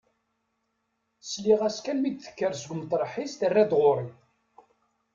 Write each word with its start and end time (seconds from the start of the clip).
Sliɣ-as 1.29 1.77
kan 1.85 1.97
mi 1.99 2.09
d-tekker 2.11 2.51
seg 2.55 2.71
umṭreḥ-is 2.73 3.33
terra-d 3.35 3.71
ɣur-i. 3.81 4.07